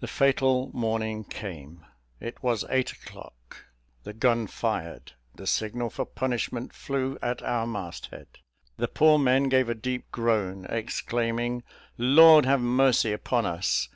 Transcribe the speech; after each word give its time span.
The 0.00 0.06
fatal 0.06 0.70
morning 0.74 1.24
came. 1.24 1.86
It 2.20 2.42
was 2.42 2.66
eight 2.68 2.92
o'clock. 2.92 3.64
The 4.02 4.12
gun 4.12 4.46
fired 4.46 5.12
the 5.36 5.46
signal 5.46 5.88
for 5.88 6.04
punishment 6.04 6.74
flew 6.74 7.16
at 7.22 7.40
our 7.40 7.66
mast 7.66 8.08
head. 8.10 8.26
The 8.76 8.88
poor 8.88 9.18
men 9.18 9.44
gave 9.48 9.70
a 9.70 9.74
deep 9.74 10.10
groan, 10.12 10.66
exclaiming, 10.68 11.62
"Lord 11.96 12.44
have 12.44 12.60
mercy 12.60 13.10
upon 13.14 13.46
us! 13.46 13.82